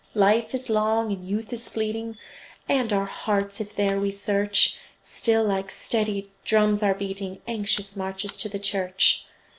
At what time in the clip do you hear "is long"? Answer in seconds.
0.55-1.11